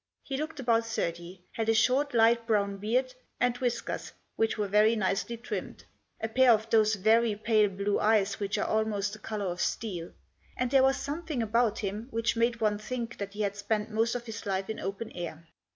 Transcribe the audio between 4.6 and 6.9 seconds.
very nicely trimmed; a pair of